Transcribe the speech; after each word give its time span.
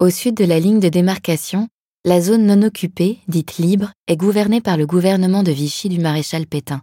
Au 0.00 0.08
sud 0.08 0.34
de 0.34 0.46
la 0.46 0.58
ligne 0.58 0.80
de 0.80 0.88
démarcation, 0.88 1.68
la 2.06 2.22
zone 2.22 2.46
non 2.46 2.62
occupée, 2.62 3.18
dite 3.28 3.58
libre, 3.58 3.92
est 4.06 4.16
gouvernée 4.16 4.62
par 4.62 4.78
le 4.78 4.86
gouvernement 4.86 5.42
de 5.42 5.52
Vichy 5.52 5.90
du 5.90 5.98
maréchal 5.98 6.46
Pétain. 6.46 6.80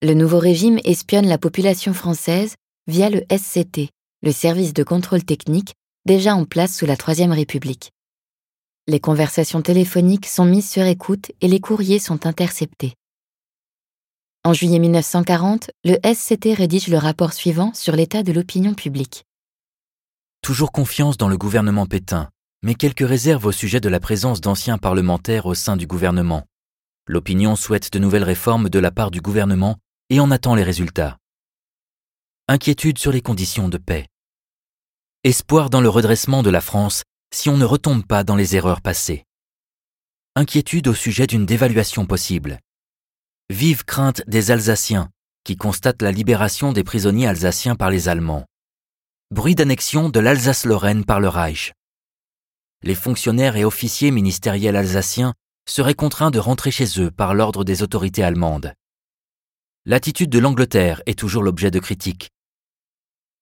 Le 0.00 0.14
nouveau 0.14 0.38
régime 0.38 0.78
espionne 0.84 1.26
la 1.26 1.36
population 1.36 1.92
française 1.92 2.54
via 2.86 3.10
le 3.10 3.22
SCT, 3.30 3.90
le 4.22 4.32
service 4.32 4.72
de 4.72 4.82
contrôle 4.82 5.24
technique 5.24 5.74
déjà 6.06 6.34
en 6.34 6.46
place 6.46 6.74
sous 6.74 6.86
la 6.86 6.96
Troisième 6.96 7.32
République. 7.32 7.90
Les 8.86 8.98
conversations 8.98 9.60
téléphoniques 9.60 10.24
sont 10.24 10.46
mises 10.46 10.70
sur 10.70 10.84
écoute 10.84 11.32
et 11.42 11.48
les 11.48 11.60
courriers 11.60 11.98
sont 11.98 12.26
interceptés. 12.26 12.94
En 14.42 14.54
juillet 14.54 14.78
1940, 14.78 15.70
le 15.84 15.98
SCT 16.02 16.54
rédige 16.54 16.88
le 16.88 16.96
rapport 16.96 17.34
suivant 17.34 17.74
sur 17.74 17.94
l'état 17.94 18.22
de 18.22 18.32
l'opinion 18.32 18.72
publique. 18.72 19.26
Toujours 20.46 20.70
confiance 20.70 21.16
dans 21.16 21.26
le 21.26 21.36
gouvernement 21.36 21.86
Pétain, 21.86 22.30
mais 22.62 22.76
quelques 22.76 23.04
réserves 23.04 23.46
au 23.46 23.50
sujet 23.50 23.80
de 23.80 23.88
la 23.88 23.98
présence 23.98 24.40
d'anciens 24.40 24.78
parlementaires 24.78 25.46
au 25.46 25.54
sein 25.54 25.76
du 25.76 25.88
gouvernement. 25.88 26.46
L'opinion 27.08 27.56
souhaite 27.56 27.92
de 27.92 27.98
nouvelles 27.98 28.22
réformes 28.22 28.68
de 28.68 28.78
la 28.78 28.92
part 28.92 29.10
du 29.10 29.20
gouvernement 29.20 29.76
et 30.08 30.20
en 30.20 30.30
attend 30.30 30.54
les 30.54 30.62
résultats. 30.62 31.18
Inquiétude 32.46 32.96
sur 32.96 33.10
les 33.10 33.22
conditions 33.22 33.68
de 33.68 33.76
paix. 33.76 34.06
Espoir 35.24 35.68
dans 35.68 35.80
le 35.80 35.88
redressement 35.88 36.44
de 36.44 36.50
la 36.50 36.60
France 36.60 37.02
si 37.34 37.48
on 37.48 37.56
ne 37.56 37.64
retombe 37.64 38.06
pas 38.06 38.22
dans 38.22 38.36
les 38.36 38.54
erreurs 38.54 38.82
passées. 38.82 39.24
Inquiétude 40.36 40.86
au 40.86 40.94
sujet 40.94 41.26
d'une 41.26 41.44
dévaluation 41.44 42.06
possible. 42.06 42.60
Vive 43.50 43.84
crainte 43.84 44.22
des 44.28 44.52
Alsaciens, 44.52 45.10
qui 45.42 45.56
constatent 45.56 46.02
la 46.02 46.12
libération 46.12 46.72
des 46.72 46.84
prisonniers 46.84 47.26
alsaciens 47.26 47.74
par 47.74 47.90
les 47.90 48.08
Allemands. 48.08 48.46
Bruit 49.30 49.54
d'annexion 49.54 50.08
de 50.08 50.20
l'Alsace-Lorraine 50.20 51.04
par 51.04 51.20
le 51.20 51.28
Reich. 51.28 51.72
Les 52.82 52.94
fonctionnaires 52.94 53.56
et 53.56 53.64
officiers 53.64 54.10
ministériels 54.10 54.76
alsaciens 54.76 55.34
seraient 55.68 55.94
contraints 55.94 56.30
de 56.30 56.38
rentrer 56.38 56.70
chez 56.70 57.00
eux 57.00 57.10
par 57.10 57.34
l'ordre 57.34 57.64
des 57.64 57.82
autorités 57.82 58.22
allemandes. 58.22 58.72
L'attitude 59.84 60.30
de 60.30 60.38
l'Angleterre 60.38 61.02
est 61.06 61.18
toujours 61.18 61.42
l'objet 61.42 61.70
de 61.70 61.80
critiques. 61.80 62.30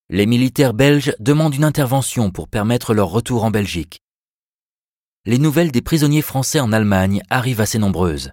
Les 0.08 0.26
militaires 0.26 0.74
belges 0.74 1.14
demandent 1.18 1.54
une 1.54 1.64
intervention 1.64 2.30
pour 2.30 2.48
permettre 2.48 2.94
leur 2.94 3.08
retour 3.08 3.44
en 3.44 3.50
Belgique. 3.50 4.00
Les 5.26 5.38
nouvelles 5.38 5.72
des 5.72 5.82
prisonniers 5.82 6.22
français 6.22 6.60
en 6.60 6.72
Allemagne 6.72 7.22
arrivent 7.30 7.60
assez 7.60 7.78
nombreuses 7.78 8.30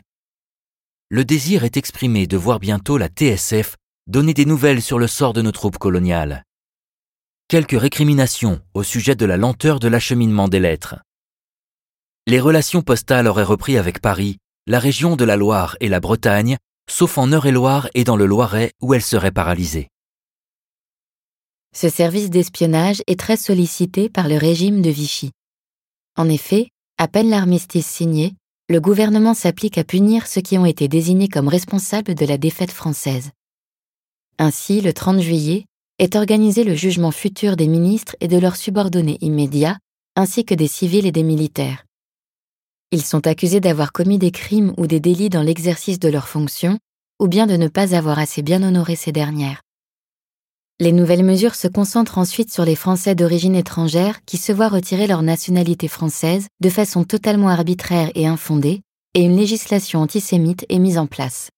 le 1.13 1.25
désir 1.25 1.65
est 1.65 1.75
exprimé 1.75 2.25
de 2.25 2.37
voir 2.37 2.61
bientôt 2.61 2.97
la 2.97 3.09
TSF 3.09 3.75
donner 4.07 4.33
des 4.33 4.45
nouvelles 4.45 4.81
sur 4.81 4.97
le 4.97 5.07
sort 5.07 5.33
de 5.33 5.41
nos 5.41 5.51
troupes 5.51 5.77
coloniales. 5.77 6.45
Quelques 7.51 7.77
récriminations 7.77 8.61
au 8.73 8.81
sujet 8.81 9.13
de 9.13 9.25
la 9.25 9.35
lenteur 9.35 9.81
de 9.81 9.89
l'acheminement 9.89 10.47
des 10.47 10.61
lettres. 10.61 10.95
Les 12.25 12.39
relations 12.39 12.81
postales 12.81 13.27
auraient 13.27 13.43
repris 13.43 13.77
avec 13.77 13.99
Paris, 13.99 14.37
la 14.67 14.79
région 14.79 15.17
de 15.17 15.25
la 15.25 15.35
Loire 15.35 15.75
et 15.81 15.89
la 15.89 15.99
Bretagne, 15.99 16.55
sauf 16.89 17.17
en 17.17 17.27
Eure-et-Loire 17.29 17.89
et 17.93 18.05
dans 18.05 18.15
le 18.15 18.25
Loiret 18.25 18.71
où 18.81 18.93
elles 18.93 19.01
seraient 19.01 19.33
paralysées. 19.33 19.89
Ce 21.75 21.89
service 21.89 22.29
d'espionnage 22.29 23.01
est 23.05 23.19
très 23.19 23.35
sollicité 23.35 24.07
par 24.07 24.29
le 24.29 24.37
régime 24.37 24.81
de 24.81 24.89
Vichy. 24.89 25.31
En 26.15 26.29
effet, 26.29 26.69
à 26.97 27.09
peine 27.09 27.29
l'armistice 27.29 27.85
signé, 27.85 28.33
le 28.69 28.79
gouvernement 28.79 29.33
s'applique 29.33 29.77
à 29.77 29.83
punir 29.83 30.25
ceux 30.25 30.39
qui 30.39 30.57
ont 30.57 30.65
été 30.65 30.87
désignés 30.87 31.27
comme 31.27 31.49
responsables 31.49 32.15
de 32.15 32.25
la 32.25 32.37
défaite 32.37 32.71
française. 32.71 33.31
Ainsi, 34.37 34.79
le 34.79 34.93
30 34.93 35.19
juillet, 35.19 35.65
est 36.01 36.15
organisé 36.15 36.63
le 36.63 36.73
jugement 36.73 37.11
futur 37.11 37.55
des 37.55 37.67
ministres 37.67 38.15
et 38.21 38.27
de 38.27 38.39
leurs 38.39 38.55
subordonnés 38.55 39.19
immédiats, 39.21 39.77
ainsi 40.15 40.43
que 40.43 40.55
des 40.55 40.67
civils 40.67 41.05
et 41.05 41.11
des 41.11 41.21
militaires. 41.21 41.85
Ils 42.89 43.05
sont 43.05 43.27
accusés 43.27 43.59
d'avoir 43.59 43.91
commis 43.91 44.17
des 44.17 44.31
crimes 44.31 44.73
ou 44.77 44.87
des 44.87 44.99
délits 44.99 45.29
dans 45.29 45.43
l'exercice 45.43 45.99
de 45.99 46.09
leurs 46.09 46.27
fonctions, 46.27 46.79
ou 47.19 47.27
bien 47.27 47.45
de 47.45 47.55
ne 47.55 47.67
pas 47.67 47.95
avoir 47.95 48.17
assez 48.17 48.41
bien 48.41 48.63
honoré 48.63 48.95
ces 48.95 49.11
dernières. 49.11 49.61
Les 50.79 50.91
nouvelles 50.91 51.23
mesures 51.23 51.53
se 51.53 51.67
concentrent 51.67 52.17
ensuite 52.17 52.51
sur 52.51 52.65
les 52.65 52.75
Français 52.75 53.13
d'origine 53.13 53.55
étrangère 53.55 54.25
qui 54.25 54.37
se 54.37 54.51
voient 54.51 54.69
retirer 54.69 55.05
leur 55.05 55.21
nationalité 55.21 55.87
française 55.87 56.47
de 56.61 56.69
façon 56.71 57.03
totalement 57.03 57.49
arbitraire 57.49 58.09
et 58.15 58.25
infondée, 58.25 58.81
et 59.13 59.21
une 59.21 59.37
législation 59.37 60.01
antisémite 60.01 60.65
est 60.67 60.79
mise 60.79 60.97
en 60.97 61.05
place. 61.05 61.51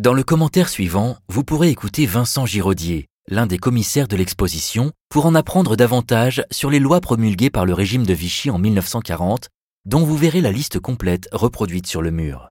Dans 0.00 0.12
le 0.12 0.24
commentaire 0.24 0.68
suivant, 0.68 1.16
vous 1.28 1.44
pourrez 1.44 1.70
écouter 1.70 2.04
Vincent 2.04 2.44
Giraudier, 2.44 3.06
l'un 3.30 3.46
des 3.46 3.58
commissaires 3.58 4.08
de 4.08 4.16
l'exposition, 4.16 4.92
pour 5.10 5.26
en 5.26 5.34
apprendre 5.34 5.76
davantage 5.76 6.42
sur 6.50 6.70
les 6.70 6.80
lois 6.80 7.00
promulguées 7.00 7.50
par 7.50 7.66
le 7.66 7.74
régime 7.74 8.06
de 8.06 8.14
Vichy 8.14 8.50
en 8.50 8.58
1940, 8.58 9.48
dont 9.84 10.04
vous 10.04 10.16
verrez 10.16 10.40
la 10.40 10.52
liste 10.52 10.80
complète 10.80 11.28
reproduite 11.32 11.86
sur 11.86 12.02
le 12.02 12.10
mur. 12.10 12.48